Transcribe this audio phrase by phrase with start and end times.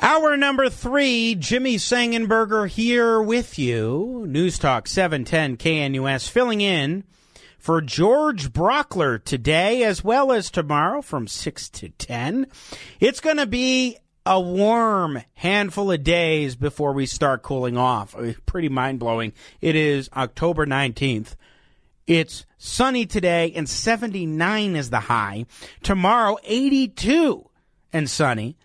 [0.00, 4.24] Hour number three, Jimmy Sengenberger here with you.
[4.28, 7.02] News Talk 710 KNUS filling in
[7.58, 12.46] for George Brauchler today as well as tomorrow from 6 to 10.
[13.00, 18.14] It's going to be a warm handful of days before we start cooling off.
[18.14, 19.32] Uh, pretty mind blowing.
[19.60, 21.34] It is October 19th.
[22.06, 25.46] It's sunny today and 79 is the high.
[25.82, 27.50] Tomorrow, 82
[27.92, 28.56] and sunny.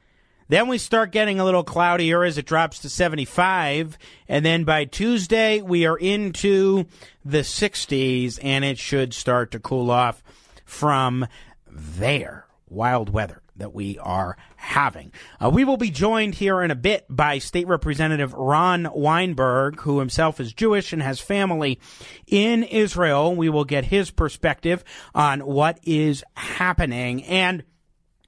[0.47, 3.97] Then we start getting a little cloudier as it drops to 75.
[4.27, 6.85] And then by Tuesday, we are into
[7.23, 10.23] the 60s and it should start to cool off
[10.65, 11.27] from
[11.67, 12.45] there.
[12.69, 15.11] Wild weather that we are having.
[15.43, 19.99] Uh, we will be joined here in a bit by State Representative Ron Weinberg, who
[19.99, 21.79] himself is Jewish and has family
[22.25, 23.35] in Israel.
[23.35, 27.23] We will get his perspective on what is happening.
[27.25, 27.63] And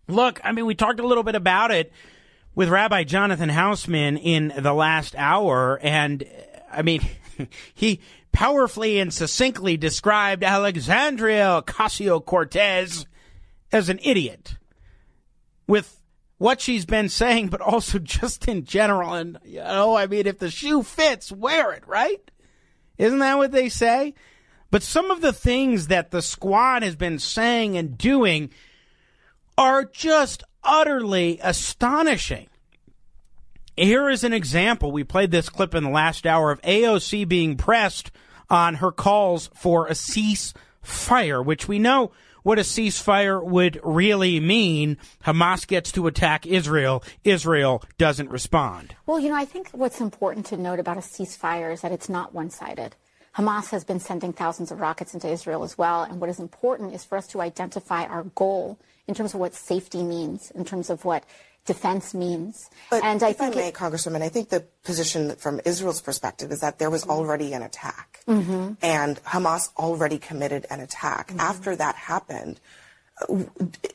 [0.08, 1.92] look, I mean, we talked a little bit about it
[2.54, 6.24] with Rabbi Jonathan Hausman in the last hour, and
[6.72, 7.02] I mean,
[7.74, 8.00] he
[8.32, 13.06] powerfully and succinctly described Alexandria Ocasio Cortez
[13.72, 14.58] as an idiot
[15.68, 16.02] with
[16.38, 19.14] what she's been saying, but also just in general.
[19.14, 22.20] And, you know, I mean, if the shoe fits, wear it, right?
[22.98, 24.14] Isn't that what they say?
[24.72, 28.50] But some of the things that the squad has been saying and doing
[29.58, 32.48] are just utterly astonishing.
[33.78, 34.92] Here is an example.
[34.92, 38.12] We played this clip in the last hour of AOC being pressed
[38.50, 42.12] on her calls for a ceasefire, which we know
[42.44, 44.98] what a ceasefire would really mean.
[45.26, 47.04] Hamas gets to attack Israel.
[47.24, 48.96] Israel doesn't respond.
[49.06, 52.08] Well, you know, I think what's important to note about a ceasefire is that it's
[52.08, 52.96] not one sided.
[53.36, 56.04] Hamas has been sending thousands of rockets into Israel as well.
[56.04, 59.54] And what is important is for us to identify our goal in terms of what
[59.54, 61.24] safety means, in terms of what
[61.66, 62.70] defense means.
[62.92, 66.52] But and I think I may, it, Congresswoman, I think the position from Israel's perspective
[66.52, 68.74] is that there was already an attack, Mm-hmm.
[68.82, 71.34] and Hamas already committed an attack.
[71.38, 72.60] After that happened,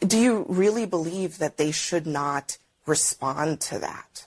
[0.06, 4.24] do you really believe that they should not respond to that?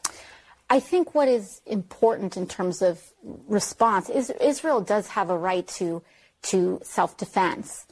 [0.69, 3.01] I think what is important in terms of
[3.47, 6.01] response is Israel does have a right to
[6.43, 7.85] to self-defense.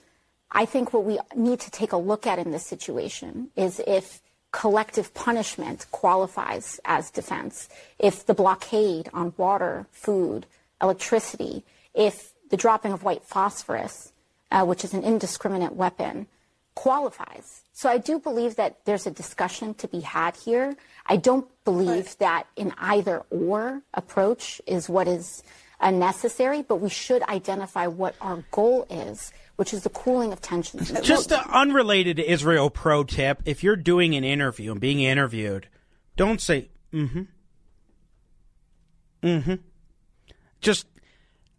[0.52, 4.22] I think what we need to take a look at in this situation is if
[4.52, 10.46] collective punishment qualifies as defense, if the blockade on water, food,
[10.82, 11.64] electricity,
[11.94, 14.12] if the dropping of white phosphorus,
[14.52, 16.28] uh, which is an indiscriminate weapon,
[16.76, 17.62] qualifies.
[17.74, 20.76] So I do believe that there's a discussion to be had here.
[21.06, 25.44] I don't believe that an either or approach is what is
[25.80, 30.42] uh, necessary, but we should identify what our goal is, which is the cooling of
[30.42, 30.92] tensions.
[31.04, 35.68] Just an unrelated Israel pro tip: if you're doing an interview and being interviewed,
[36.16, 37.22] don't say "mm-hmm,"
[39.22, 39.54] "mm-hmm."
[40.62, 40.88] Just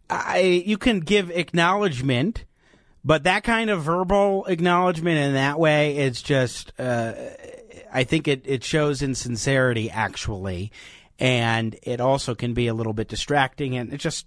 [0.09, 2.43] I, you can give acknowledgement,
[3.05, 6.77] but that kind of verbal acknowledgement in that way, it's just.
[6.77, 7.13] Uh,
[7.89, 10.73] I think it, it shows insincerity, actually,
[11.19, 14.25] and it also can be a little bit distracting, and it just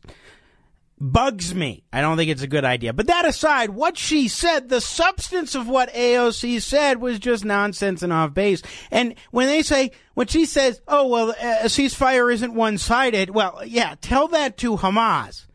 [0.99, 1.85] bugs me.
[1.93, 2.93] I don't think it's a good idea.
[2.93, 8.03] But that aside, what she said, the substance of what AOC said was just nonsense
[8.03, 8.63] and off base.
[8.91, 13.63] And when they say, when she says, oh, well, a ceasefire isn't one sided, well,
[13.65, 15.47] yeah, tell that to Hamas.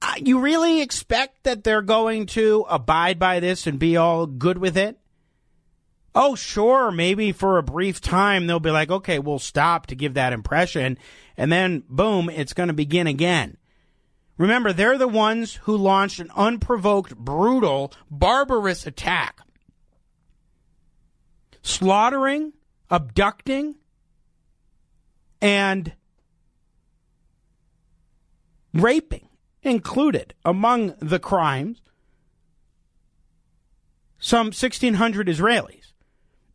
[0.00, 4.58] Uh, you really expect that they're going to abide by this and be all good
[4.58, 4.98] with it?
[6.14, 10.14] Oh, sure, maybe for a brief time they'll be like, okay, we'll stop to give
[10.14, 10.98] that impression.
[11.36, 13.56] And then, boom, it's going to begin again.
[14.36, 19.40] Remember, they're the ones who launched an unprovoked, brutal, barbarous attack.
[21.62, 22.52] Slaughtering,
[22.90, 23.76] abducting,
[25.40, 25.92] and
[28.74, 29.28] raping
[29.62, 31.80] included among the crimes
[34.18, 35.81] some 1,600 Israelis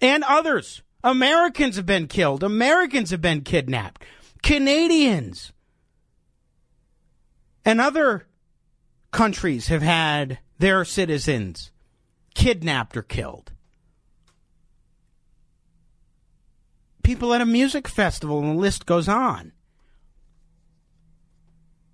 [0.01, 0.81] and others.
[1.03, 2.43] Americans have been killed.
[2.43, 4.03] Americans have been kidnapped.
[4.43, 5.51] Canadians
[7.65, 8.27] and other
[9.11, 11.71] countries have had their citizens
[12.33, 13.51] kidnapped or killed.
[17.07, 19.53] people at a music festival, and the list goes on.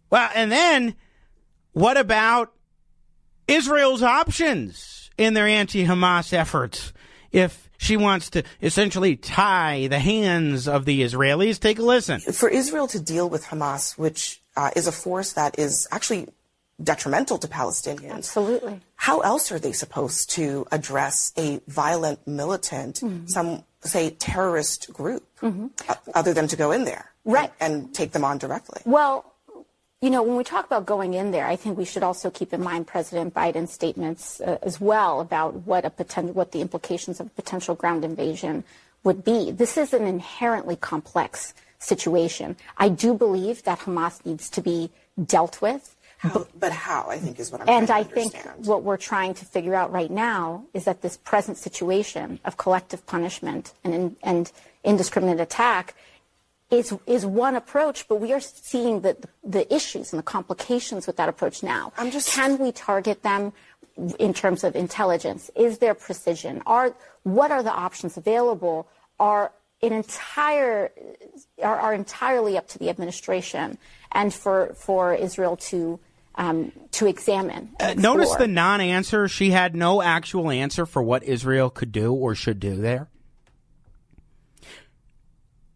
[0.10, 0.96] Well, and then
[1.74, 2.52] what about
[3.48, 6.94] Israel's options in their anti Hamas efforts?
[7.32, 12.20] If she wants to essentially tie the hands of the Israelis, take a listen.
[12.20, 16.28] For Israel to deal with Hamas, which uh, is a force that is actually
[16.82, 18.14] detrimental to Palestinians.
[18.14, 18.80] Absolutely.
[18.96, 23.28] How else are they supposed to address a violent, militant, mm-hmm.
[23.28, 25.68] some say terrorist group, mm-hmm.
[25.90, 27.52] uh, other than to go in there right.
[27.60, 28.82] and, and take them on directly?
[28.86, 29.33] Well,
[30.04, 32.52] you know, when we talk about going in there, I think we should also keep
[32.52, 37.22] in mind President Biden's statements uh, as well about what a potential, what the implications
[37.22, 38.66] of a potential ground invasion
[39.06, 39.50] would be.
[39.50, 42.58] This is an inherently complex situation.
[42.78, 44.92] I do believe that Hamas needs to be
[45.26, 45.96] dealt with.
[46.18, 49.46] How, but how, I think, is what I'm And I think what we're trying to
[49.46, 54.52] figure out right now is that this present situation of collective punishment and, and
[54.84, 55.96] indiscriminate attack
[56.74, 61.18] is is one approach, but we are seeing the the issues and the complications with
[61.18, 61.94] that approach now.
[61.98, 63.54] I'm just can we target them
[64.20, 65.52] in terms of intelligence?
[65.56, 66.62] Is there precision?
[66.66, 68.88] Are what are the options available?
[69.20, 70.92] Are an entire
[71.62, 73.78] are, are entirely up to the administration
[74.12, 76.00] and for for Israel to
[76.36, 77.70] um, to examine.
[77.80, 79.28] Uh, notice the non-answer.
[79.28, 83.10] She had no actual answer for what Israel could do or should do there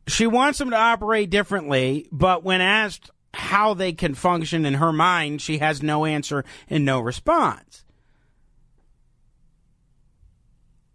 [0.07, 4.94] she wants them to operate differently, but when asked how they can function in her
[4.94, 7.83] mind, she has no answer and no response.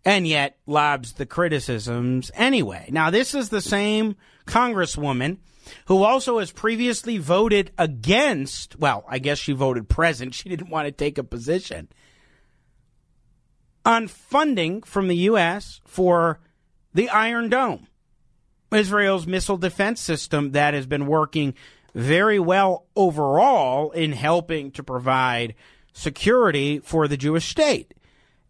[0.05, 2.88] And yet lobs the criticisms anyway.
[2.91, 4.17] Now, this is the same
[4.47, 5.38] Congresswoman
[5.87, 10.35] who also has previously voted against, well, I guess she voted present.
[10.43, 11.88] She didn't want to take a position
[13.85, 15.81] on funding from the U.S.
[15.85, 16.41] for
[16.94, 17.87] the Iron Dome.
[18.74, 21.54] Israel's missile defense system that has been working
[21.94, 25.54] very well overall in helping to provide
[25.92, 27.94] security for the Jewish state.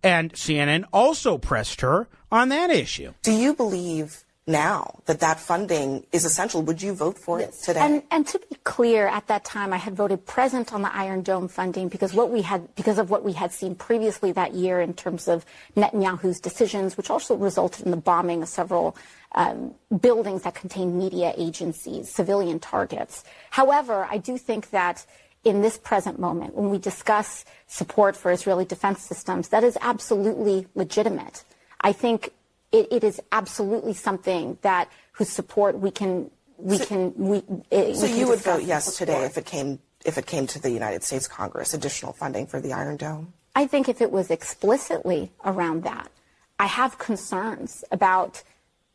[0.02, 3.12] And CNN also pressed her on that issue.
[3.22, 6.62] Do you believe now that that funding is essential.
[6.62, 7.62] Would you vote for yes.
[7.62, 7.80] it today?
[7.80, 11.22] And, and, to be clear, at that time, I had voted present on the Iron
[11.22, 14.80] Dome funding because what we had because of what we had seen previously that year
[14.80, 15.44] in terms of
[15.76, 18.96] Netanyahu's decisions, which also resulted in the bombing of several
[19.34, 23.24] um, buildings that contain media agencies, civilian targets.
[23.50, 25.06] However, I do think that
[25.44, 30.66] in this present moment, when we discuss support for Israeli defense systems, that is absolutely
[30.74, 31.44] legitimate.
[31.80, 32.32] I think
[32.70, 37.42] it, it is absolutely something that whose support we can we so, can we.
[37.70, 40.60] It, so we you would vote yes today if it came if it came to
[40.60, 43.32] the United States Congress additional funding for the Iron Dome.
[43.54, 46.10] I think if it was explicitly around that,
[46.58, 48.42] I have concerns about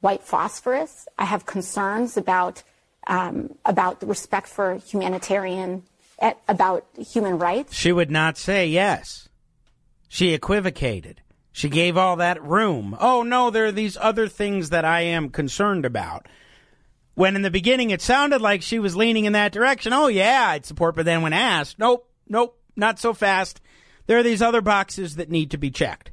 [0.02, 1.08] white phosphorus.
[1.18, 2.64] I have concerns about
[3.08, 5.84] um, about respect for humanitarian
[6.20, 7.74] eh, about human rights.
[7.74, 9.30] She would not say yes.
[10.10, 11.22] She equivocated.
[11.52, 12.96] She gave all that room.
[13.00, 16.28] Oh, no, there are these other things that I am concerned about.
[17.16, 19.92] When in the beginning it sounded like she was leaning in that direction.
[19.92, 20.96] Oh, yeah, I'd support.
[20.96, 23.60] But then when asked, nope, nope, not so fast.
[24.06, 26.12] There are these other boxes that need to be checked.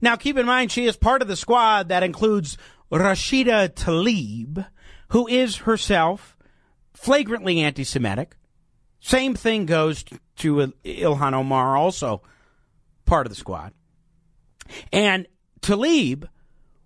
[0.00, 2.56] Now, keep in mind, she is part of the squad that includes
[2.90, 4.66] Rashida Tlaib,
[5.08, 6.36] who is herself
[6.92, 8.36] flagrantly anti Semitic.
[9.00, 10.04] Same thing goes
[10.36, 12.22] to Ilhan Omar, also
[13.04, 13.72] part of the squad.
[14.92, 15.26] And
[15.60, 16.28] Tlaib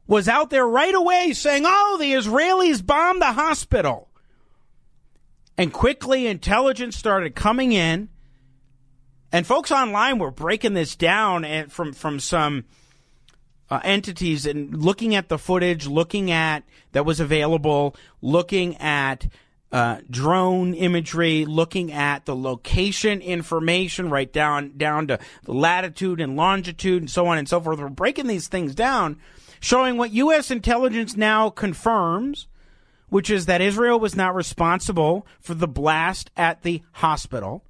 [0.07, 4.09] was out there right away saying, oh, the Israelis bombed the hospital.
[5.59, 8.09] And quickly, intelligence started coming in.
[9.33, 12.65] And folks online were breaking this down and from, from some
[13.71, 19.27] uh, entities and looking at the footage, looking at that was available, looking at
[19.73, 26.37] uh, drone imagery, looking at the location information right down down to the latitude and
[26.37, 27.79] longitude and so on and so forth.
[27.79, 29.19] We're breaking these things down,
[29.61, 30.51] showing what U.S.
[30.51, 32.47] intelligence now confirms,
[33.09, 37.65] which is that Israel was not responsible for the blast at the hospital,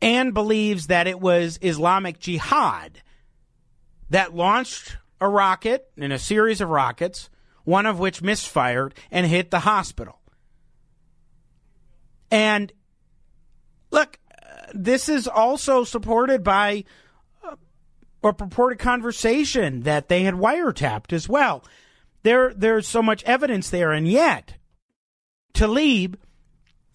[0.00, 3.02] and believes that it was Islamic Jihad
[4.14, 7.28] that launched a rocket and a series of rockets
[7.64, 10.20] one of which misfired and hit the hospital.
[12.30, 12.72] And
[13.90, 14.20] look,
[14.72, 16.84] this is also supported by
[17.42, 17.56] uh,
[18.22, 21.64] a purported conversation that they had wiretapped as well.
[22.22, 24.54] There, there's so much evidence there, and yet
[25.54, 26.14] Tlaib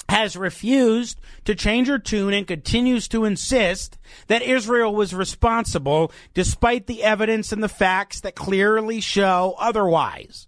[0.09, 3.97] has refused to change her tune and continues to insist
[4.27, 10.47] that Israel was responsible despite the evidence and the facts that clearly show otherwise.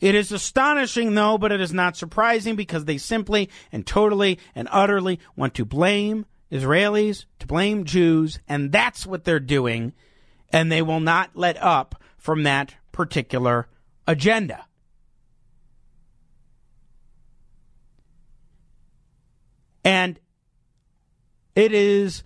[0.00, 4.68] It is astonishing, though, but it is not surprising because they simply and totally and
[4.70, 9.92] utterly want to blame Israelis, to blame Jews, and that's what they're doing,
[10.50, 13.66] and they will not let up from that particular
[14.06, 14.67] agenda.
[19.84, 20.18] And
[21.54, 22.22] it is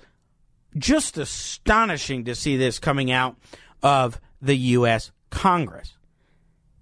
[0.76, 3.37] just astonishing to see this coming out
[3.82, 5.11] of the U.S.
[5.30, 5.97] Congress.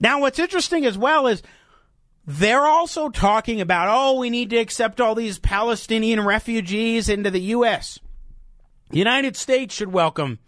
[0.01, 1.43] Now, what's interesting as well is
[2.27, 7.41] they're also talking about, oh, we need to accept all these Palestinian refugees into the
[7.41, 7.99] U.S.
[8.91, 10.39] The United States should welcome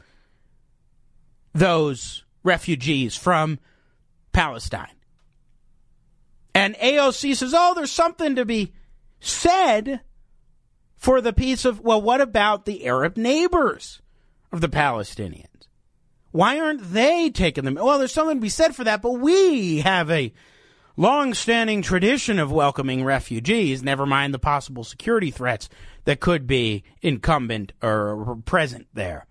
[1.52, 3.59] those refugees from
[4.33, 4.88] Palestine.
[6.55, 8.73] And AOC says, oh, there's something to be
[9.21, 10.00] said
[11.02, 14.00] for the piece of, well, what about the Arab neighbors
[14.52, 15.66] of the Palestinians?
[16.30, 17.75] Why aren't they taking them?
[17.75, 20.32] Well, there's something to be said for that, but we have a
[20.97, 25.68] long-standing tradition of welcoming refugees, never mind the possible security threats
[26.04, 29.26] that could be incumbent or present there.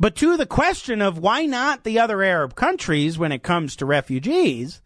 [0.00, 3.84] But to the question of why not the other Arab countries when it comes to
[3.84, 4.80] refugees,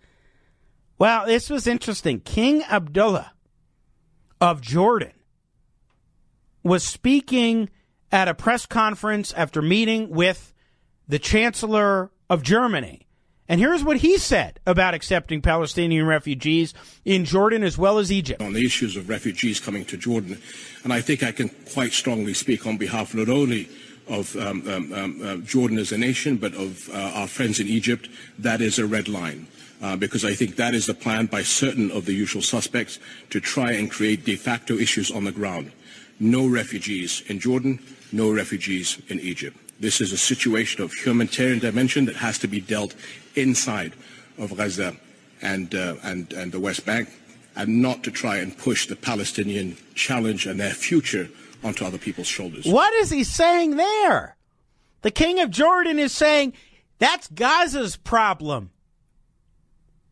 [0.98, 2.18] well, this was interesting.
[2.18, 3.30] King Abdullah
[4.40, 5.12] of Jordan
[6.62, 7.68] was speaking
[8.10, 10.54] at a press conference after meeting with
[11.06, 13.06] the Chancellor of Germany.
[13.48, 16.74] And here's what he said about accepting Palestinian refugees
[17.06, 18.42] in Jordan as well as Egypt.
[18.42, 20.40] On the issues of refugees coming to Jordan,
[20.84, 23.68] and I think I can quite strongly speak on behalf not only
[24.06, 27.68] of um, um, um, uh, Jordan as a nation, but of uh, our friends in
[27.68, 29.46] Egypt, that is a red line.
[29.80, 32.98] Uh, because I think that is the plan by certain of the usual suspects
[33.30, 35.70] to try and create de facto issues on the ground.
[36.18, 37.78] No refugees in Jordan,
[38.10, 39.56] no refugees in Egypt.
[39.78, 42.96] This is a situation of humanitarian dimension that has to be dealt
[43.36, 43.92] inside
[44.36, 44.96] of Gaza
[45.40, 47.08] and, uh, and, and the West Bank,
[47.54, 51.28] and not to try and push the Palestinian challenge and their future
[51.62, 52.66] onto other people's shoulders.
[52.66, 54.36] What is he saying there?
[55.02, 56.54] The king of Jordan is saying
[56.98, 58.70] that's Gaza's problem.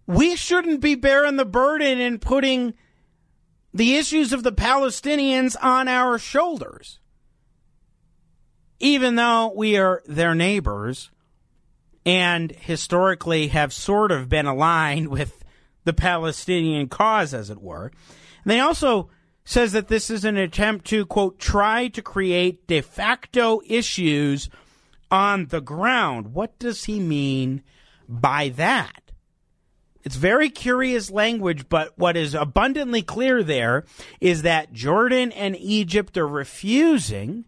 [0.06, 2.75] We shouldn't be bearing the burden and putting
[3.75, 6.98] the issues of the Palestinians on our shoulders.
[8.78, 11.10] Even though we are their neighbors
[12.04, 15.42] and historically have sort of been aligned with
[15.84, 17.90] the Palestinian cause, as it were.
[18.44, 19.10] And they also
[19.44, 24.48] says that this is an attempt to, quote, try to create de facto issues
[25.10, 26.34] on the ground.
[26.34, 27.62] What does he mean
[28.08, 29.05] by that?
[30.06, 33.84] It's very curious language, but what is abundantly clear there
[34.20, 37.44] is that Jordan and Egypt are refusing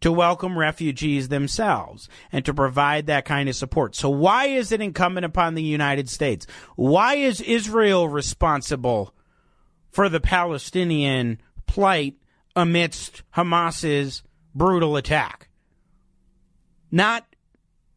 [0.00, 3.94] to welcome refugees themselves and to provide that kind of support.
[3.94, 6.46] So why is it incumbent upon the United States?
[6.76, 9.14] Why is Israel responsible
[9.90, 12.16] for the Palestinian plight
[12.56, 14.22] amidst Hamas's
[14.54, 15.48] brutal attack.
[16.90, 17.26] Not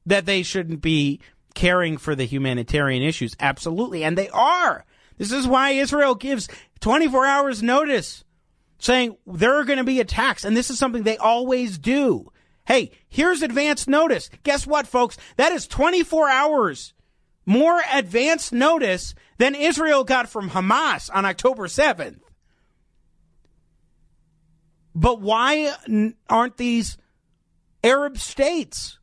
[0.05, 1.19] that they shouldn't be
[1.55, 3.35] caring for the humanitarian issues.
[3.39, 4.03] Absolutely.
[4.03, 4.85] And they are.
[5.17, 6.47] This is why Israel gives
[6.81, 8.23] 24 hours notice
[8.77, 10.43] saying there are going to be attacks.
[10.43, 12.31] And this is something they always do.
[12.67, 14.29] Hey, here's advance notice.
[14.43, 15.17] Guess what, folks?
[15.37, 16.93] That is 24 hours
[17.45, 22.19] more advance notice than Israel got from Hamas on October 7th.
[24.95, 25.73] But why
[26.29, 26.97] aren't these
[27.83, 28.97] Arab states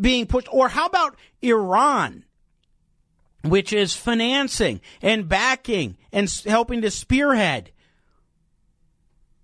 [0.00, 0.48] being pushed?
[0.52, 2.24] Or how about Iran,
[3.42, 7.70] which is financing and backing and helping to spearhead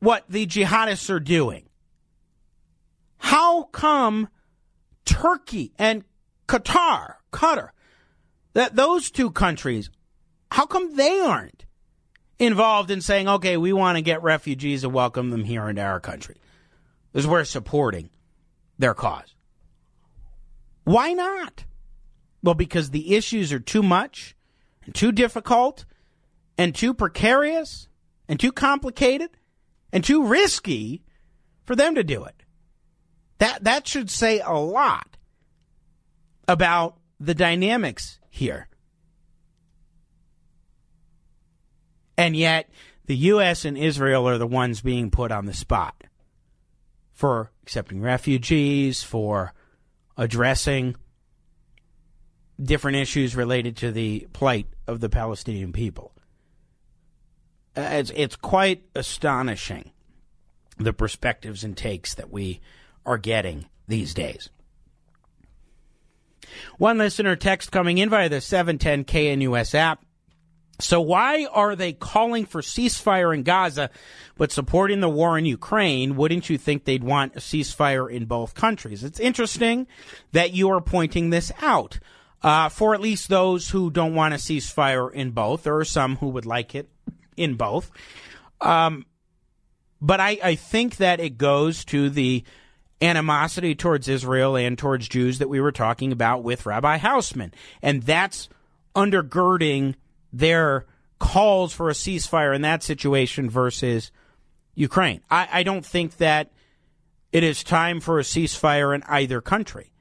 [0.00, 1.68] what the jihadists are doing?
[3.18, 4.28] How come
[5.04, 6.04] Turkey and
[6.48, 7.70] Qatar, Qatar,
[8.54, 9.90] that those two countries,
[10.50, 11.64] how come they aren't
[12.38, 16.00] involved in saying, okay, we want to get refugees and welcome them here into our
[16.00, 16.36] country?
[17.12, 18.10] Because we're supporting
[18.78, 19.34] their cause.
[20.84, 21.64] Why not?
[22.42, 24.34] Well, because the issues are too much
[24.84, 25.84] and too difficult
[26.58, 27.88] and too precarious
[28.28, 29.30] and too complicated
[29.92, 31.04] and too risky
[31.64, 32.42] for them to do it.
[33.38, 35.16] That that should say a lot
[36.48, 38.68] about the dynamics here.
[42.16, 42.68] And yet,
[43.06, 43.64] the U.S.
[43.64, 46.04] and Israel are the ones being put on the spot
[47.12, 49.54] for accepting refugees, for
[50.16, 50.96] addressing
[52.60, 56.12] different issues related to the plight of the Palestinian people.
[57.76, 59.90] Uh, it's it's quite astonishing
[60.78, 62.60] the perspectives and takes that we
[63.06, 64.50] are getting these days.
[66.76, 70.04] One listener text coming in via the 710 KNUS app.
[70.82, 73.90] So why are they calling for ceasefire in Gaza
[74.36, 76.16] but supporting the war in Ukraine?
[76.16, 79.04] Wouldn't you think they'd want a ceasefire in both countries?
[79.04, 79.86] It's interesting
[80.32, 81.98] that you are pointing this out.
[82.42, 86.16] Uh, for at least those who don't want a ceasefire in both, there are some
[86.16, 86.88] who would like it
[87.36, 87.90] in both.
[88.60, 89.06] Um,
[90.00, 92.42] but I, I think that it goes to the
[93.00, 97.52] animosity towards Israel and towards Jews that we were talking about with Rabbi Hausman.
[97.80, 98.48] And that's
[98.96, 99.94] undergirding
[100.32, 100.86] their
[101.18, 104.10] calls for a ceasefire in that situation versus
[104.74, 105.20] Ukraine.
[105.30, 106.50] I, I don't think that
[107.30, 109.92] it is time for a ceasefire in either country.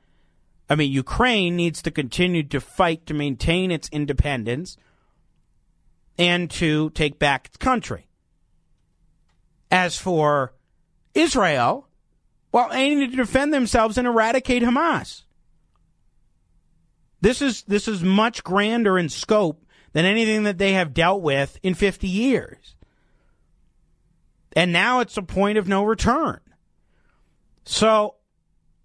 [0.69, 4.77] I mean, Ukraine needs to continue to fight to maintain its independence
[6.17, 8.07] and to take back its country.
[9.69, 10.53] As for
[11.13, 11.87] Israel,
[12.51, 15.23] well, they need to defend themselves and eradicate Hamas.
[17.21, 21.59] This is this is much grander in scope than anything that they have dealt with
[21.63, 22.75] in 50 years.
[24.55, 26.39] And now it's a point of no return.
[27.63, 28.15] So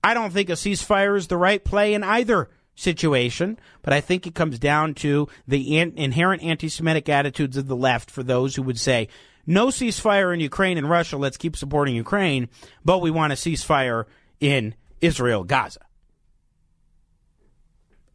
[0.02, 4.26] I don't think a ceasefire is the right play in either situation, but I think
[4.26, 8.54] it comes down to the in- inherent anti Semitic attitudes of the left for those
[8.54, 9.08] who would say,
[9.46, 12.48] no ceasefire in Ukraine and Russia, let's keep supporting Ukraine,
[12.84, 14.04] but we want a ceasefire
[14.40, 15.80] in Israel, Gaza.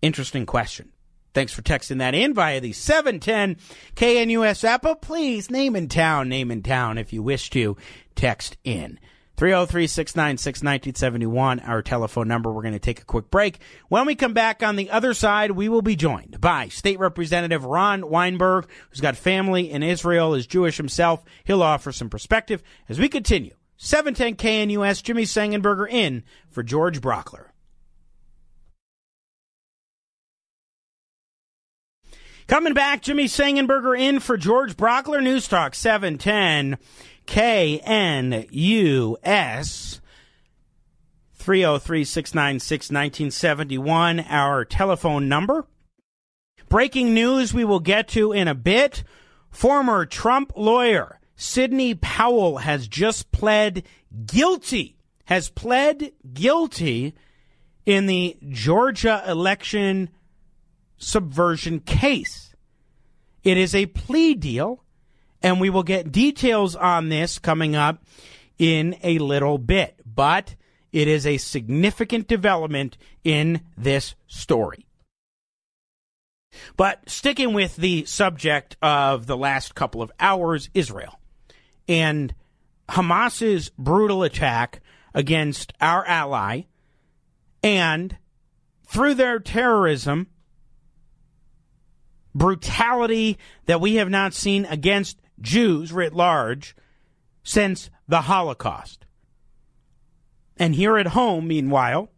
[0.01, 0.91] Interesting question.
[1.33, 3.57] Thanks for texting that in via the 710
[3.95, 4.81] KNUS app.
[4.81, 7.77] But please name in town, name in town if you wish to
[8.15, 8.99] text in.
[9.37, 12.51] 303 696 1971, our telephone number.
[12.51, 13.59] We're going to take a quick break.
[13.87, 17.65] When we come back on the other side, we will be joined by State Representative
[17.65, 21.23] Ron Weinberg, who's got family in Israel, is Jewish himself.
[21.43, 23.55] He'll offer some perspective as we continue.
[23.77, 24.35] 710
[24.67, 27.50] KNUS, Jimmy Sengenberger in for George Brauchler.
[32.51, 36.77] Coming back, Jimmy Sengenberger in for George Brauchler, News Talk 710
[37.25, 38.41] KNUS.
[41.35, 45.65] 303 696 1971, our telephone number.
[46.67, 49.05] Breaking news we will get to in a bit.
[49.49, 53.83] Former Trump lawyer Sidney Powell has just pled
[54.25, 57.13] guilty, has pled guilty
[57.85, 60.09] in the Georgia election
[61.01, 62.55] subversion case.
[63.43, 64.83] It is a plea deal,
[65.41, 68.03] and we will get details on this coming up
[68.57, 69.99] in a little bit.
[70.05, 70.55] But
[70.91, 74.85] it is a significant development in this story.
[76.77, 81.19] But sticking with the subject of the last couple of hours, Israel
[81.87, 82.35] and
[82.89, 84.81] Hamas's brutal attack
[85.13, 86.63] against our ally,
[87.63, 88.17] and
[88.85, 90.27] through their terrorism,
[92.33, 96.75] brutality that we have not seen against Jews writ large
[97.43, 99.05] since the Holocaust.
[100.57, 102.11] And here at home, meanwhile,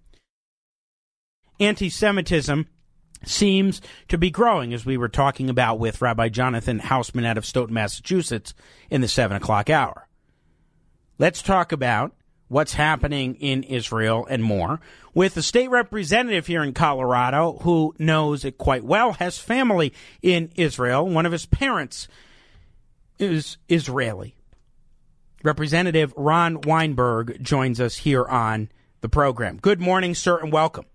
[1.59, 2.67] anti Semitism
[3.25, 7.45] seems to be growing, as we were talking about with Rabbi Jonathan Hausman out of
[7.45, 8.53] Stoughton, Massachusetts,
[8.89, 10.07] in the 7 o'clock hour.
[11.17, 12.13] Let's talk about
[12.53, 14.79] what's happening in Israel and more
[15.13, 20.51] with a state representative here in Colorado who knows it quite well, has family in
[20.55, 21.07] Israel.
[21.07, 22.07] One of his parents
[23.19, 24.35] is Israeli.
[25.43, 28.69] Representative Ron Weinberg joins us here on
[29.01, 29.57] the program.
[29.57, 30.85] Good morning, sir, and welcome.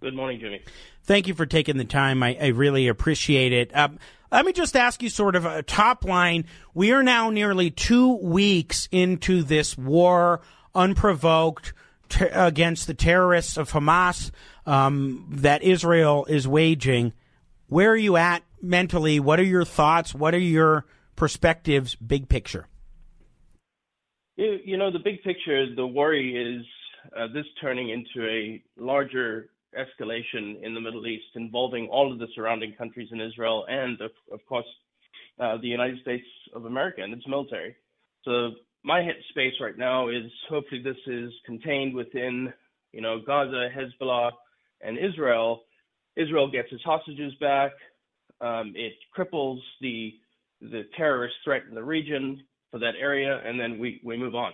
[0.00, 0.60] Good morning, Jimmy.
[1.04, 2.22] Thank you for taking the time.
[2.22, 3.74] I, I really appreciate it.
[3.76, 3.98] Um,
[4.32, 6.46] let me just ask you sort of a top line.
[6.74, 10.40] We are now nearly two weeks into this war,
[10.74, 11.74] unprovoked,
[12.08, 14.30] ter- against the terrorists of Hamas
[14.64, 17.12] um, that Israel is waging.
[17.68, 19.20] Where are you at mentally?
[19.20, 20.14] What are your thoughts?
[20.14, 22.66] What are your perspectives, big picture?
[24.36, 26.66] You, know, the big picture, the worry is
[27.16, 32.28] uh, this turning into a larger escalation in the Middle East involving all of the
[32.34, 34.66] surrounding countries in Israel and, of, of course,
[35.40, 37.74] uh, the United States of America and its military.
[38.24, 38.52] So
[38.84, 42.52] my space right now is hopefully this is contained within,
[42.92, 44.32] you know, Gaza, Hezbollah,
[44.80, 45.62] and Israel.
[46.16, 47.72] Israel gets its hostages back.
[48.40, 50.14] Um, it cripples the
[50.60, 54.52] the terrorist threat in the region for that area, and then we, we move on.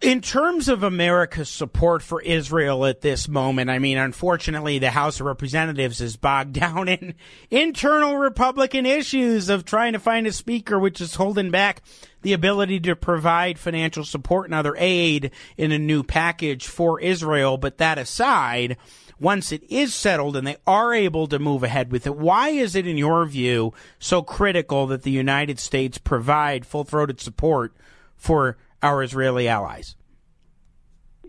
[0.00, 5.20] In terms of America's support for Israel at this moment, I mean, unfortunately, the House
[5.20, 7.14] of Representatives is bogged down in
[7.50, 11.82] internal Republican issues of trying to find a speaker, which is holding back
[12.22, 17.58] the ability to provide financial support and other aid in a new package for Israel.
[17.58, 18.78] But that aside,
[19.18, 22.74] once it is settled and they are able to move ahead with it, why is
[22.74, 27.74] it, in your view, so critical that the United States provide full throated support
[28.16, 29.96] for our Israeli allies?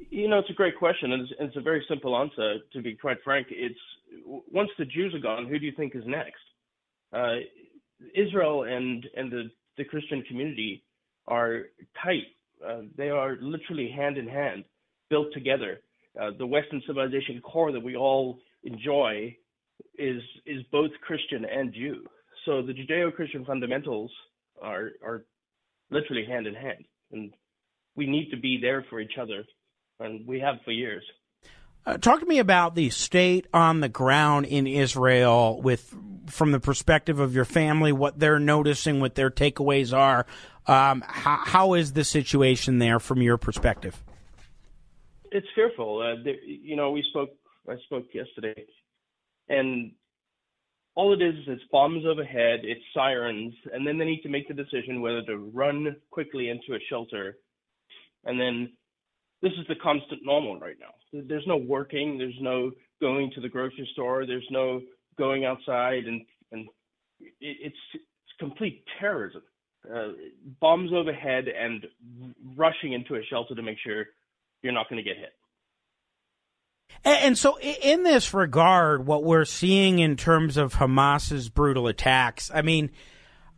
[0.10, 2.58] You know, it's a great question, and it's, it's, a very simple answer.
[2.74, 3.80] To be quite frank, it's
[4.26, 6.42] once the Jews are gone, who do you think is next?
[7.14, 7.38] Uh,
[8.16, 10.84] Israel and and the the Christian community
[11.28, 11.64] are
[12.04, 12.26] tight.
[12.66, 14.64] Uh, they are literally hand in hand,
[15.10, 15.80] built together.
[16.20, 19.36] Uh, the Western civilization core that we all enjoy
[19.98, 22.04] is is both Christian and Jew.
[22.46, 24.12] So the Judeo-Christian fundamentals
[24.62, 25.24] are are
[25.90, 27.34] literally hand in hand, and
[27.96, 29.44] we need to be there for each other,
[30.00, 31.04] and we have for years.
[31.86, 35.96] Uh, talk to me about the state on the ground in Israel, with
[36.28, 40.26] from the perspective of your family, what they're noticing, what their takeaways are.
[40.68, 44.04] Um, how, how is the situation there from your perspective?
[45.32, 46.02] It's fearful.
[46.02, 47.32] Uh, there, you know, we spoke.
[47.68, 48.66] I spoke yesterday,
[49.50, 49.92] and
[50.96, 54.48] all it is is it's bombs overhead, it's sirens, and then they need to make
[54.48, 57.38] the decision whether to run quickly into a shelter
[58.26, 58.72] and then
[59.42, 60.94] this is the constant normal right now.
[61.28, 64.82] There's no working, there's no going to the grocery store, there's no
[65.18, 66.68] going outside, and and
[67.40, 68.06] it's, it's
[68.40, 69.42] complete terrorism.
[69.92, 70.10] Uh,
[70.60, 71.88] bombs overhead and
[72.56, 74.06] rushing into a shelter to make sure
[74.62, 75.34] you're not going to get hit.
[77.04, 82.62] And so, in this regard, what we're seeing in terms of Hamas's brutal attacks, I
[82.62, 82.92] mean,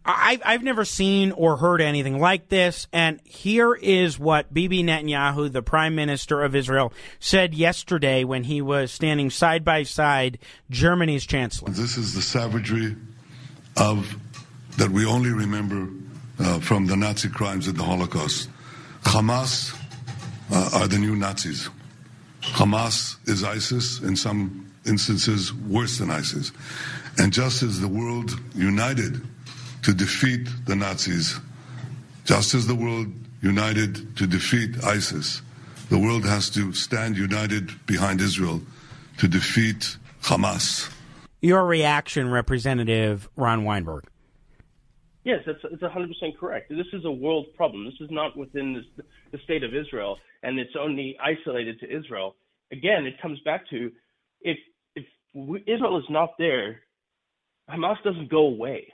[0.06, 2.88] I've, I've never seen or heard anything like this.
[2.92, 8.62] And here is what Bibi Netanyahu, the prime minister of Israel, said yesterday when he
[8.62, 10.40] was standing side by side
[10.70, 11.72] Germany's chancellor.
[11.72, 12.96] This is the savagery
[13.78, 14.16] of
[14.78, 15.88] that we only remember
[16.40, 18.50] uh, from the Nazi crimes of the Holocaust.
[19.04, 19.78] Hamas
[20.52, 21.70] uh, are the new Nazis.
[22.42, 26.52] Hamas is ISIS, in some instances, worse than ISIS.
[27.18, 29.22] And just as the world united
[29.84, 31.40] to defeat the Nazis,
[32.26, 33.08] just as the world
[33.42, 35.42] united to defeat ISIS,
[35.90, 38.62] the world has to stand united behind Israel
[39.18, 40.90] to defeat Hamas.
[41.42, 44.06] Your reaction, Representative Ron Weinberg.
[45.26, 46.70] Yes, that's, that's 100% correct.
[46.70, 47.86] This is a world problem.
[47.86, 52.36] This is not within this, the state of Israel, and it's only isolated to Israel.
[52.72, 53.92] Again, it comes back to
[54.42, 54.58] if,
[54.96, 55.06] if
[55.68, 56.82] Israel is not there,
[57.70, 58.88] Hamas doesn't go away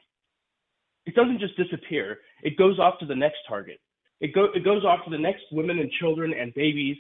[1.06, 2.20] it doesn't just disappear.
[2.44, 3.80] It goes off to the next target.
[4.20, 6.98] It go it goes off to the next women and children and babies.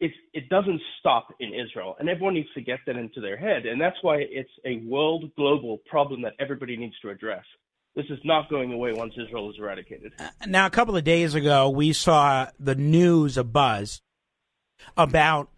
[0.00, 3.66] It's it doesn't stop in Israel, and everyone needs to get that into their head,
[3.66, 7.44] and that's why it's a world global problem that everybody needs to address.
[7.94, 10.12] This is not going away once Israel is eradicated.
[10.18, 14.02] Uh, now, a couple of days ago, we saw the news a buzz
[14.96, 15.48] about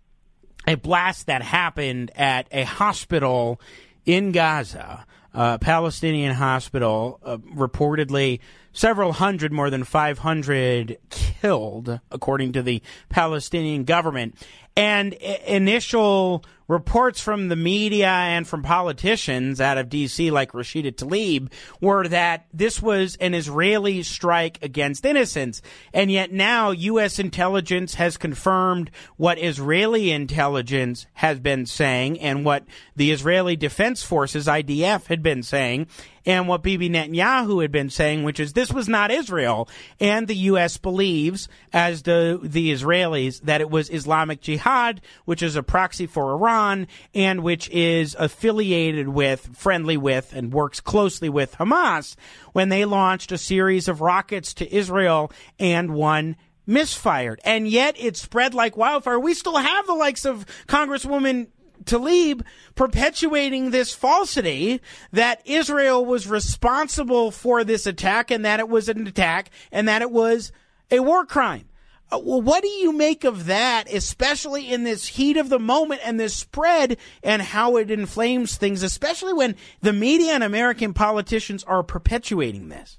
[0.67, 3.59] a blast that happened at a hospital
[4.05, 8.41] in Gaza uh, Palestinian hospital, uh, reportedly
[8.73, 14.35] several hundred, more than 500 killed, according to the Palestinian government.
[14.77, 21.53] And initial reports from the media and from politicians out of D.C., like Rashida Tlaib,
[21.81, 25.63] were that this was an Israeli strike against innocents.
[25.93, 27.19] And yet now U.S.
[27.19, 34.47] intelligence has confirmed what Israeli intelligence has been saying and what the Israeli Defense Forces,
[34.47, 35.87] IDF, had been saying
[36.27, 39.69] and what Bibi Netanyahu had been saying, which is this was not Israel.
[40.01, 40.77] And the U.S.
[40.77, 46.33] believes, as do the Israelis, that it was Islamic Jihad, which is a proxy for
[46.33, 52.17] Iran and which is affiliated with, friendly with, and works closely with Hamas
[52.53, 56.37] when they launched a series of rockets to Israel and one
[56.67, 57.41] misfired.
[57.45, 59.21] And yet it spread like wildfire.
[59.21, 61.49] We still have the likes of Congresswoman
[61.87, 62.43] Tlaib
[62.75, 64.81] perpetuating this falsity
[65.13, 70.03] that Israel was responsible for this attack and that it was an attack and that
[70.03, 70.53] it was
[70.91, 71.69] a war crime.
[72.11, 76.01] Uh, well, what do you make of that, especially in this heat of the moment
[76.05, 81.65] and this spread and how it inflames things, especially when the media and American politicians
[81.65, 82.99] are perpetuating this?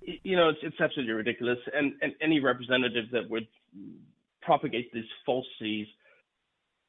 [0.00, 1.58] You know, it's, it's absolutely ridiculous.
[1.74, 3.48] And, and any representative that would
[4.42, 5.88] propagate these falsities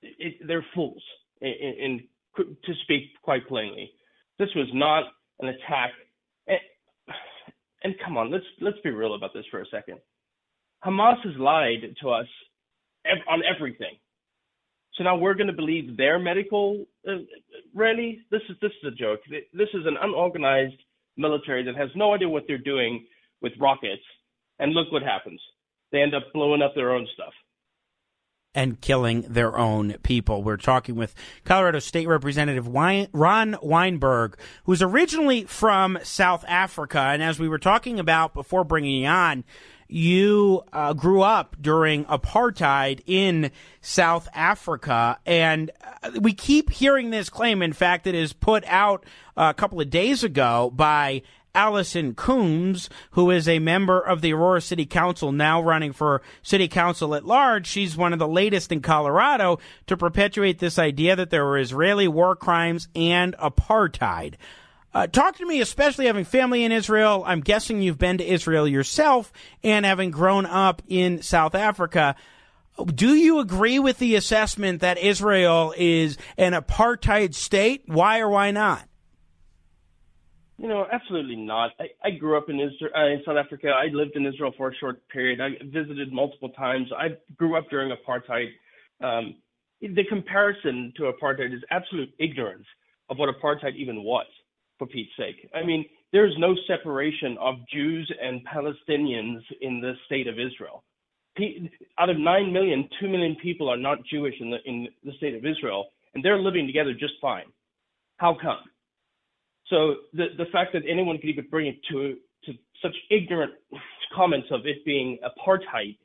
[0.01, 1.03] it, they're fools.
[1.41, 2.01] and,
[2.37, 3.91] to speak quite plainly,
[4.39, 5.03] this was not
[5.39, 5.91] an attack.
[6.47, 6.59] And,
[7.83, 9.97] and come on, let's let's be real about this for a second.
[10.85, 12.27] Hamas has lied to us
[13.29, 13.95] on everything.
[14.95, 16.85] So now we're going to believe their medical.
[17.07, 17.23] Uh,
[17.73, 19.19] really, this is this is a joke.
[19.29, 20.81] This is an unorganized
[21.17, 23.05] military that has no idea what they're doing
[23.41, 24.03] with rockets.
[24.59, 25.41] And look what happens.
[25.91, 27.33] They end up blowing up their own stuff
[28.53, 30.43] and killing their own people.
[30.43, 36.99] We're talking with Colorado State Representative Ron Weinberg, who's originally from South Africa.
[36.99, 39.43] And as we were talking about before bringing you on,
[39.87, 45.69] you uh, grew up during apartheid in South Africa, and
[46.01, 47.61] uh, we keep hearing this claim.
[47.61, 53.29] In fact, it is put out a couple of days ago by Allison Coombs, who
[53.31, 57.67] is a member of the Aurora City Council, now running for city council at large.
[57.67, 62.07] She's one of the latest in Colorado to perpetuate this idea that there were Israeli
[62.07, 64.35] war crimes and apartheid.
[64.93, 67.23] Uh, talk to me, especially having family in Israel.
[67.25, 69.31] I'm guessing you've been to Israel yourself
[69.63, 72.15] and having grown up in South Africa.
[72.85, 77.83] Do you agree with the assessment that Israel is an apartheid state?
[77.85, 78.85] Why or why not?
[80.61, 81.71] You know, absolutely not.
[81.79, 83.69] I, I grew up in Israel, uh, in South Africa.
[83.69, 85.41] I lived in Israel for a short period.
[85.41, 86.87] I visited multiple times.
[86.95, 88.49] I grew up during apartheid.
[89.03, 89.37] Um,
[89.81, 92.65] the comparison to apartheid is absolute ignorance
[93.09, 94.27] of what apartheid even was,
[94.77, 95.49] for Pete's sake.
[95.55, 100.83] I mean, there's no separation of Jews and Palestinians in the state of Israel.
[101.97, 105.33] Out of 9 million, 2 million people are not Jewish in the, in the state
[105.33, 107.45] of Israel, and they're living together just fine.
[108.17, 108.59] How come?
[109.71, 112.53] So the the fact that anyone could even bring it to to
[112.83, 113.53] such ignorant
[114.15, 115.97] comments of it being apartheid,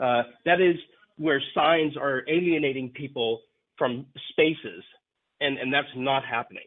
[0.00, 0.76] uh, that is
[1.16, 3.40] where signs are alienating people
[3.78, 4.84] from spaces,
[5.40, 6.64] and and that's not happening.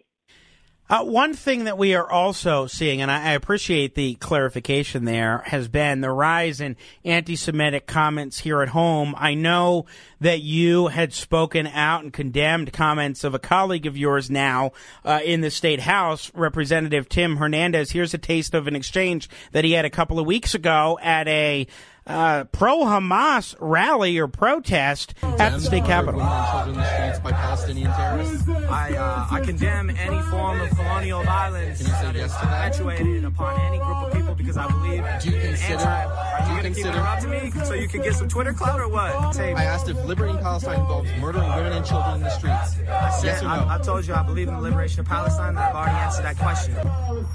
[0.89, 5.39] Uh, one thing that we are also seeing, and I, I, appreciate the clarification there,
[5.39, 9.13] has been the rise in anti Semitic comments here at home.
[9.17, 9.85] I know
[10.21, 14.71] that you had spoken out and condemned comments of a colleague of yours now
[15.03, 17.91] uh, in the state house, Representative Tim Hernandez.
[17.91, 21.27] Here's a taste of an exchange that he had a couple of weeks ago at
[21.27, 21.67] a
[22.07, 26.19] uh, pro Hamas rally or protest at the state capitol.
[26.19, 28.47] by Palestinian terrorists.
[28.47, 32.73] I, uh, I condemn any form of colonial violence Can you say yes to that?
[32.73, 36.55] perpetuated upon any group of people because I believe do you consider, anti- do you,
[36.57, 39.35] you consider, keep interrupting me so you can get some Twitter clout or what?
[39.35, 42.79] Say, I asked if liberating Palestine involves murdering women and children in the streets.
[42.87, 43.49] I said, yes or no?
[43.49, 46.23] I, I, told you I believe in the liberation of Palestine, and I've already answered
[46.23, 46.75] that question.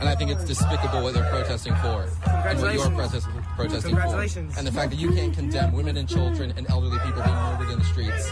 [0.00, 2.08] And I think it's despicable what they're protesting for.
[2.26, 4.54] And what you're protesting, protesting Congratulations.
[4.54, 4.60] for.
[4.62, 7.70] And the fact that you can't condemn women and children and elderly people being murdered
[7.72, 8.30] in the streets.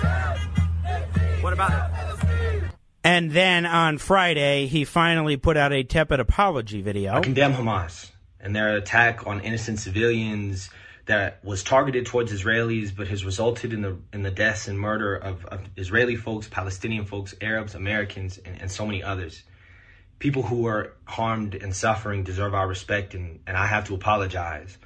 [1.43, 2.62] What about it?
[3.03, 7.14] And then on Friday, he finally put out a tepid apology video.
[7.14, 10.71] I condemn Hamas and their attack on innocent civilians
[11.07, 15.16] that was targeted towards Israelis, but has resulted in the in the deaths and murder
[15.16, 19.43] of, of Israeli folks, Palestinian folks, Arabs, Americans, and, and so many others.
[20.21, 24.79] People who are harmed and suffering deserve our respect, and, and I have to apologize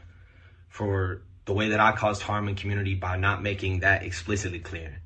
[0.70, 5.00] for the way that I caused harm in community by not making that explicitly clear.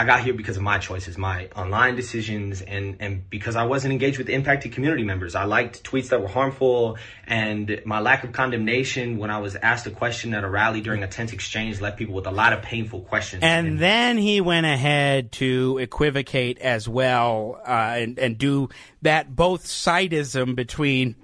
[0.00, 3.92] I got here because of my choices, my online decisions, and, and because I wasn't
[3.92, 5.34] engaged with impacted community members.
[5.34, 9.86] I liked tweets that were harmful, and my lack of condemnation when I was asked
[9.86, 12.62] a question at a rally during a tense exchange left people with a lot of
[12.62, 13.42] painful questions.
[13.42, 18.70] And, and then he went ahead to equivocate as well uh, and, and do
[19.02, 21.14] that both sidism between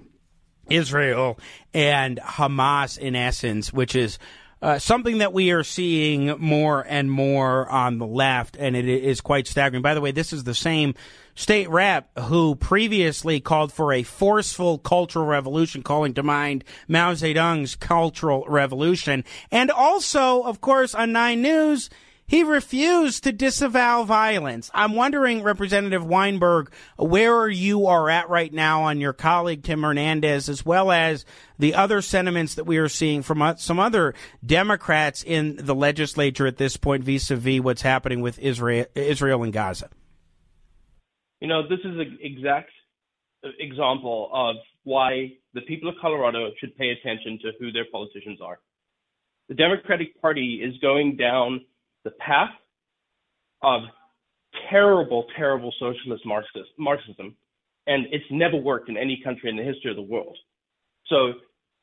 [0.69, 1.39] Israel
[1.73, 4.19] and Hamas, in essence, which is
[4.61, 9.21] uh, something that we are seeing more and more on the left, and it is
[9.21, 9.83] quite staggering.
[9.83, 10.95] By the way, this is the same
[11.35, 17.75] state rep who previously called for a forceful cultural revolution, calling to mind Mao Zedong's
[17.75, 19.23] cultural revolution.
[19.51, 21.91] And also, of course, on Nine News,
[22.27, 24.69] he refused to disavow violence.
[24.73, 30.49] I'm wondering, Representative Weinberg, where you are at right now on your colleague Tim Hernandez,
[30.49, 31.25] as well as
[31.57, 34.13] the other sentiments that we are seeing from uh, some other
[34.45, 39.89] Democrats in the legislature at this point vis-a-vis what's happening with Israel, Israel and Gaza.
[41.39, 42.71] You know, this is an exact
[43.59, 48.59] example of why the people of Colorado should pay attention to who their politicians are.
[49.47, 51.61] The Democratic Party is going down
[52.07, 52.49] the path
[53.61, 53.81] of
[54.69, 57.35] terrible, terrible socialist Marxism,
[57.85, 60.37] and it's never worked in any country in the history of the world.
[61.07, 61.33] So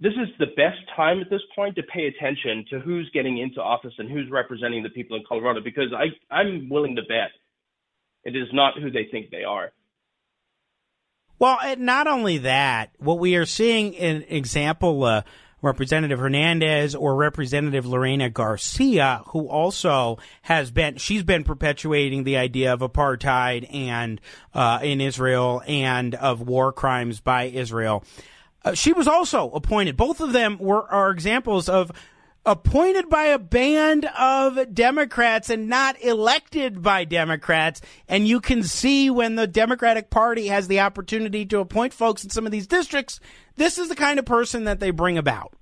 [0.01, 3.61] this is the best time at this point to pay attention to who's getting into
[3.61, 7.31] office and who's representing the people in Colorado, because I, I'm willing to bet
[8.25, 9.73] it is not who they think they are.
[11.39, 15.23] Well, not only that, what we are seeing an example uh,
[15.64, 22.72] Representative Hernandez or Representative Lorena Garcia, who also has been, she's been perpetuating the idea
[22.72, 24.20] of apartheid and,
[24.53, 28.05] uh, in Israel and of war crimes by Israel.
[28.64, 29.96] Uh, she was also appointed.
[29.96, 31.92] Both of them were, are examples of
[32.46, 37.80] appointed by a band of Democrats and not elected by Democrats.
[38.09, 42.30] And you can see when the Democratic Party has the opportunity to appoint folks in
[42.30, 43.18] some of these districts,
[43.57, 45.54] this is the kind of person that they bring about.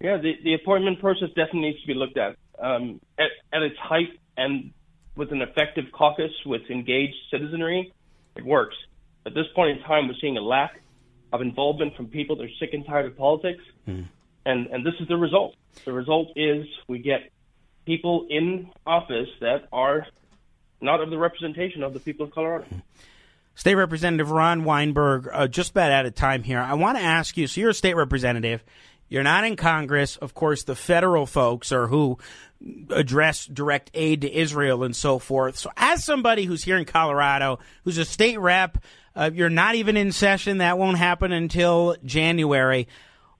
[0.00, 2.36] Yeah, the, the appointment process definitely needs to be looked at.
[2.62, 4.72] Um, at, at its height and
[5.16, 7.92] with an effective caucus with engaged citizenry,
[8.36, 8.76] it works.
[9.26, 10.80] At this point in time, we're seeing a lack
[11.32, 13.62] of involvement from people that are sick and tired of politics.
[13.88, 14.06] Mm
[14.46, 15.54] and and this is the result.
[15.84, 17.30] The result is we get
[17.86, 20.06] people in office that are
[20.80, 22.66] not of the representation of the people of Colorado.
[23.54, 26.58] State Representative Ron Weinberg, uh, just about out of time here.
[26.58, 28.64] I want to ask you so you're a state representative.
[29.08, 30.16] You're not in Congress.
[30.16, 32.18] Of course, the federal folks are who
[32.90, 35.56] address direct aid to Israel and so forth.
[35.56, 38.78] So, as somebody who's here in Colorado, who's a state rep,
[39.14, 40.58] uh, you're not even in session.
[40.58, 42.88] That won't happen until January.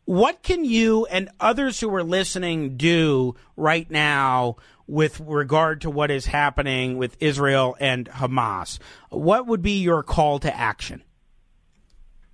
[0.05, 6.11] What can you and others who are listening do right now with regard to what
[6.11, 8.79] is happening with Israel and Hamas?
[9.11, 11.03] What would be your call to action?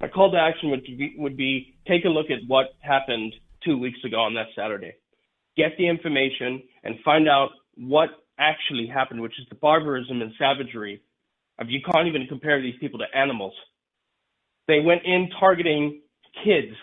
[0.01, 3.79] My call to action would be, would be take a look at what happened two
[3.79, 4.95] weeks ago on that Saturday.
[5.57, 11.03] Get the information and find out what actually happened, which is the barbarism and savagery
[11.69, 13.53] you can't even compare these people to animals.
[14.67, 16.01] They went in targeting
[16.45, 16.75] kids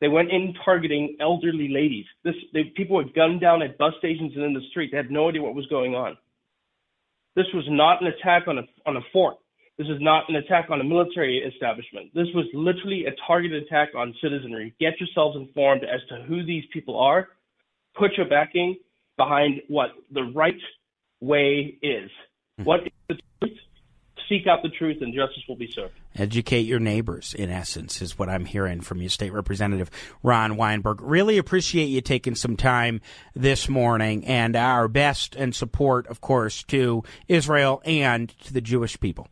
[0.00, 2.04] they went in targeting elderly ladies.
[2.24, 4.90] This they, people were gunned down at bus stations and in the street.
[4.90, 6.16] They had no idea what was going on.
[7.34, 9.36] This was not an attack on a on a fort.
[9.76, 12.12] This is not an attack on a military establishment.
[12.12, 14.74] This was literally a targeted attack on citizenry.
[14.80, 17.28] Get yourselves informed as to who these people are.
[17.96, 18.76] Put your backing
[19.16, 20.58] behind what the right
[21.20, 22.10] way is.
[22.58, 22.64] Hmm.
[22.64, 23.58] What is the truth?
[24.28, 25.94] Seek out the truth and justice will be served.
[26.14, 29.90] Educate your neighbors, in essence, is what I'm hearing from you, State Representative
[30.22, 31.00] Ron Weinberg.
[31.00, 33.00] Really appreciate you taking some time
[33.34, 38.98] this morning and our best and support, of course, to Israel and to the Jewish
[39.00, 39.28] people.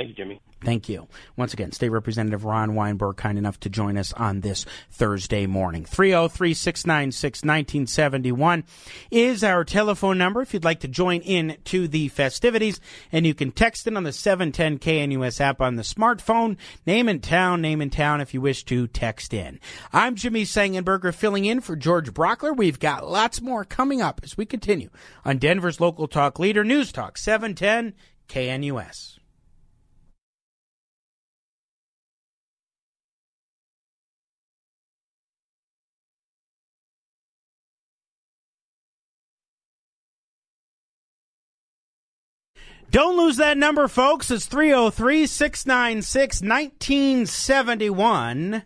[0.00, 0.40] Thank you, Jimmy.
[0.64, 1.08] Thank you.
[1.36, 5.84] Once again, State Representative Ron Weinberg, kind enough to join us on this Thursday morning.
[5.84, 8.64] 303 696 1971
[9.10, 12.80] is our telephone number if you'd like to join in to the festivities.
[13.12, 16.56] And you can text in on the 710 KNUS app on the smartphone.
[16.86, 19.60] Name and town, name and town if you wish to text in.
[19.92, 22.56] I'm Jimmy Sengenberger filling in for George Brauchler.
[22.56, 24.88] We've got lots more coming up as we continue
[25.26, 27.92] on Denver's local talk leader, News Talk 710
[28.30, 29.19] KNUS.
[42.90, 44.32] Don't lose that number, folks.
[44.32, 48.64] It's 303 696 1971.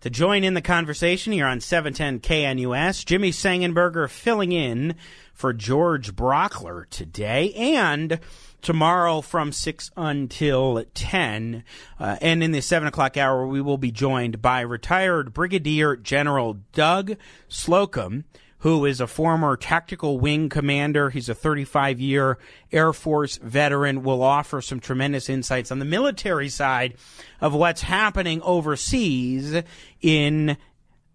[0.00, 4.96] To join in the conversation here on 710 KNUS, Jimmy Sengenberger filling in
[5.32, 8.18] for George Brauchler today and
[8.60, 11.62] tomorrow from 6 until 10.
[12.00, 16.58] Uh, and in the 7 o'clock hour, we will be joined by retired Brigadier General
[16.72, 17.14] Doug
[17.46, 18.24] Slocum
[18.60, 21.10] who is a former tactical wing commander.
[21.10, 22.38] He's a 35 year
[22.72, 26.94] Air Force veteran, will offer some tremendous insights on the military side
[27.40, 29.62] of what's happening overseas
[30.00, 30.56] in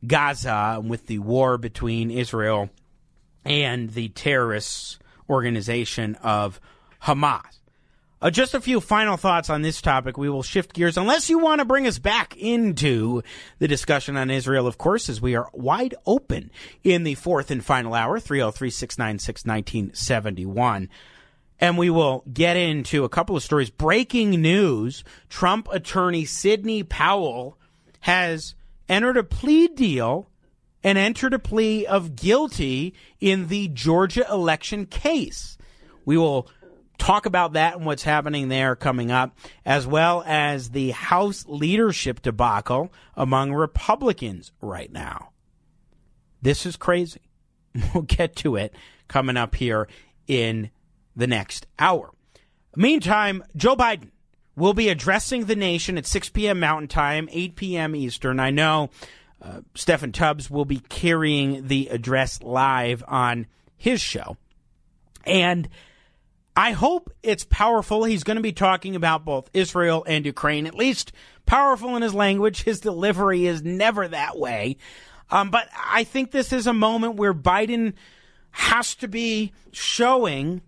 [0.06, 2.69] Gaza with the war between Israel
[3.45, 6.60] and the terrorist organization of
[7.03, 7.60] Hamas.
[8.23, 10.17] Uh, just a few final thoughts on this topic.
[10.17, 13.21] We will shift gears, unless you want to bring us back into
[13.59, 16.49] the discussion on Israel, of course, as we are wide open
[16.86, 20.88] in the fourth and final hour, 303 696 1971.
[21.59, 23.69] And we will get into a couple of stories.
[23.69, 27.57] Breaking news Trump attorney Sidney Powell
[27.99, 28.55] has
[28.88, 30.29] entered a plea deal
[30.81, 35.57] and entered a plea of guilty in the Georgia election case.
[36.05, 36.47] We will
[36.97, 42.22] talk about that and what's happening there coming up, as well as the House leadership
[42.22, 45.30] debacle among Republicans right now.
[46.41, 47.22] This is crazy.
[47.93, 48.76] We'll get to it
[49.07, 49.88] coming up here
[50.28, 50.70] in
[51.15, 52.11] the next hour.
[52.76, 54.11] Meantime, Joe Biden
[54.55, 56.59] will be addressing the nation at 6 p.m.
[56.59, 57.95] Mountain Time, 8 p.m.
[57.95, 58.39] Eastern.
[58.39, 58.89] I know
[59.41, 64.38] uh, Steffan Tubbs will be carrying the address live on his show.
[65.26, 65.70] And
[66.56, 68.04] I hope it's powerful.
[68.04, 71.12] He's going to be talking about both Israel and Ukraine, at least
[71.45, 72.64] powerful in his language.
[72.64, 74.78] His delivery is never that way.
[75.32, 77.93] Um, but I think this is a moment where Biden
[78.51, 80.62] has to be showing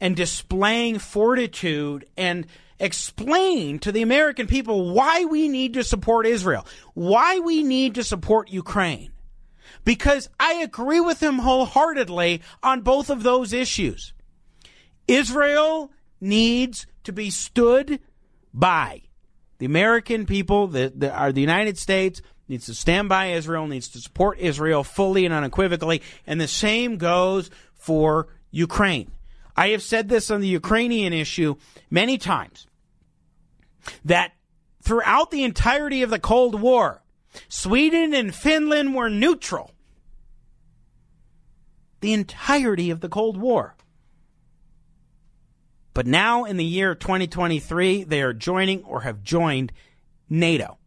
[0.00, 2.46] and displaying fortitude and
[2.80, 8.04] explain to the American people why we need to support Israel, why we need to
[8.04, 9.12] support Ukraine.
[9.84, 14.12] Because I agree with him wholeheartedly on both of those issues.
[15.08, 15.90] Israel
[16.20, 18.00] needs to be stood
[18.54, 19.02] by.
[19.58, 23.88] The American people, the, the, are the United States, needs to stand by Israel, needs
[23.88, 26.02] to support Israel fully and unequivocally.
[26.26, 29.10] And the same goes for Ukraine.
[29.56, 31.56] I have said this on the Ukrainian issue
[31.90, 32.66] many times
[34.04, 34.32] that
[34.82, 37.02] throughout the entirety of the Cold War,
[37.48, 39.72] Sweden and Finland were neutral.
[42.00, 43.74] The entirety of the Cold War.
[45.98, 49.72] But now in the year 2023, they are joining or have joined
[50.30, 50.78] NATO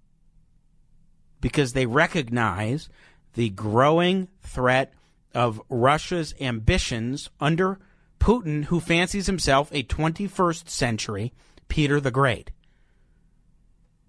[1.42, 2.88] because they recognize
[3.34, 4.94] the growing threat
[5.36, 7.78] of Russia's ambitions under
[8.22, 11.34] Putin, who fancies himself a 21st century
[11.68, 12.52] Peter the Great.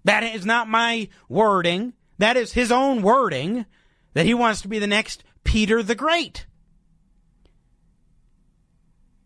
[0.05, 1.95] That is not my wording.
[2.19, 3.65] That is his own wording
[4.13, 6.45] that he wants to be the next Peter the Great.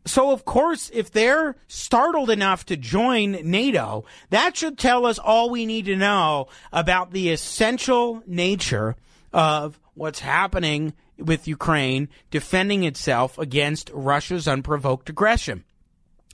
[0.08, 5.50] So, of course, if they're startled enough to join NATO, that should tell us all
[5.50, 8.96] we need to know about the essential nature
[9.34, 15.66] of what's happening with Ukraine defending itself against Russia's unprovoked aggression,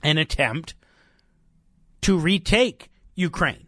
[0.02, 0.74] an attempt
[2.02, 3.66] to retake Ukraine.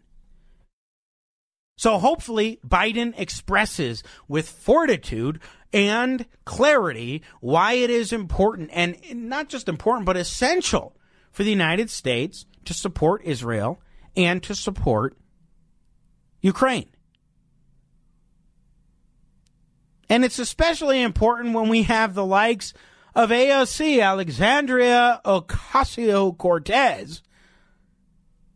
[1.77, 5.39] So hopefully Biden expresses with fortitude
[5.73, 10.95] and clarity why it is important and not just important, but essential
[11.31, 13.79] for the United States to support Israel
[14.15, 15.15] and to support
[16.41, 16.89] Ukraine.
[20.09, 22.73] And it's especially important when we have the likes
[23.13, 27.21] of AOC, Alexandria Ocasio Cortez,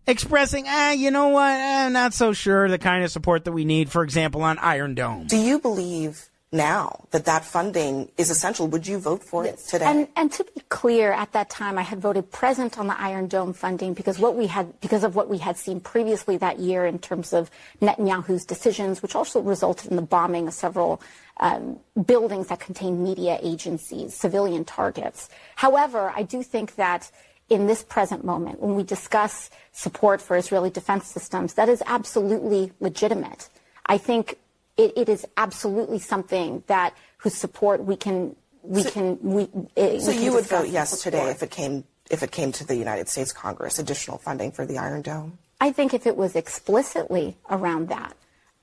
[0.07, 3.51] expressing, ah, you know what, I'm eh, not so sure the kind of support that
[3.51, 5.27] we need, for example, on Iron Dome.
[5.27, 8.67] Do you believe now that that funding is essential.
[8.67, 9.67] Would you vote for yes.
[9.67, 9.85] it today?
[9.85, 13.27] And, and, to be clear, at that time, I had voted present on the Iron
[13.27, 16.85] Dome funding because what we had, because of what we had seen previously that year
[16.85, 17.49] in terms of
[17.81, 21.01] Netanyahu's decisions, which also resulted in the bombing of several
[21.39, 25.29] um, buildings that contain media agencies, civilian targets.
[25.55, 27.09] However, I do think that
[27.49, 32.71] in this present moment, when we discuss support for Israeli defense systems, that is absolutely
[32.79, 33.49] legitimate.
[33.85, 34.37] I think
[34.77, 39.49] it, it is absolutely something that whose support we can we so, can we.
[39.75, 42.65] It, so we you would vote yes today if it came if it came to
[42.65, 45.37] the United States Congress additional funding for the Iron Dome.
[45.59, 48.15] I think if it was explicitly around that,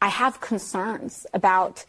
[0.02, 1.84] I have concerns about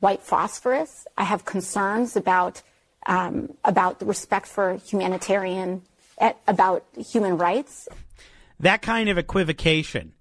[0.00, 1.06] white phosphorus.
[1.16, 2.62] I have concerns about
[3.06, 5.82] um, about the respect for humanitarian
[6.46, 7.88] about human rights.
[8.58, 10.12] That kind of equivocation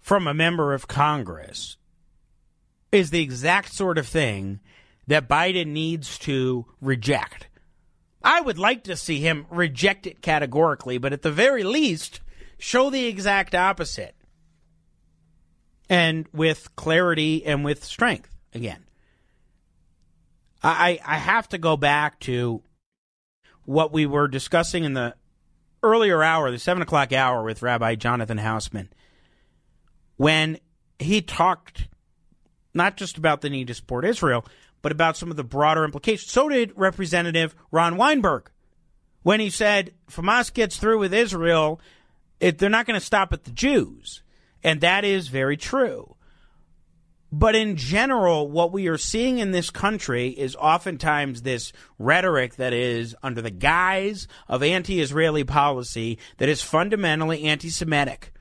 [0.00, 1.76] from a member of Congress
[2.92, 4.60] is the exact sort of thing
[5.06, 7.48] that Biden needs to reject.
[8.22, 12.20] I would like to see him reject it categorically, but at the very least,
[12.58, 14.14] show the exact opposite.
[15.88, 18.84] And with clarity and with strength again.
[20.62, 22.62] I, I have to go back to
[23.64, 25.14] what we were discussing in the
[25.82, 28.88] earlier hour, the seven o'clock hour with Rabbi Jonathan Hausman,
[30.16, 30.58] when
[30.98, 31.88] he talked
[32.76, 34.44] not just about the need to support Israel,
[34.82, 36.30] but about some of the broader implications.
[36.30, 38.50] So did Representative Ron Weinberg
[39.22, 41.80] when he said, if Hamas gets through with Israel,
[42.38, 44.22] it, they're not going to stop at the Jews.
[44.62, 46.16] And that is very true.
[47.32, 52.72] But in general, what we are seeing in this country is oftentimes this rhetoric that
[52.72, 58.32] is under the guise of anti Israeli policy that is fundamentally anti Semitic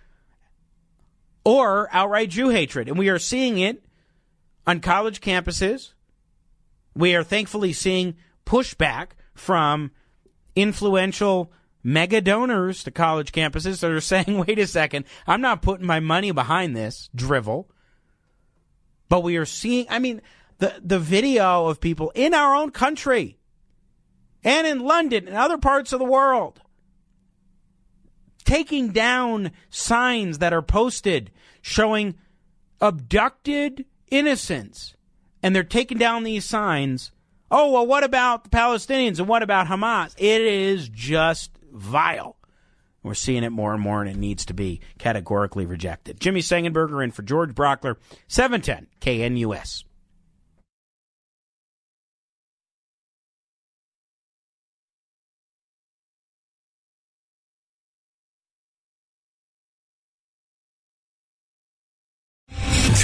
[1.43, 2.87] or outright Jew hatred.
[2.87, 3.83] And we are seeing it
[4.65, 5.93] on college campuses.
[6.95, 9.91] We are thankfully seeing pushback from
[10.55, 11.51] influential
[11.83, 15.99] mega donors to college campuses that are saying, wait a second, I'm not putting my
[15.99, 17.69] money behind this drivel.
[19.07, 20.21] But we are seeing, I mean,
[20.57, 23.37] the, the video of people in our own country
[24.43, 26.61] and in London and other parts of the world
[28.45, 32.15] taking down signs that are posted showing
[32.79, 34.95] abducted innocents
[35.41, 37.11] and they're taking down these signs.
[37.51, 40.13] Oh, well, what about the Palestinians and what about Hamas?
[40.17, 42.37] It is just vile.
[43.03, 46.19] We're seeing it more and more, and it needs to be categorically rejected.
[46.19, 47.97] Jimmy Sengenberger in for George Brauchler,
[48.27, 49.83] 710 KNUS.